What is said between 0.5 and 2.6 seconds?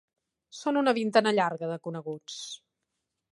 Són una vintena llarga de coneguts.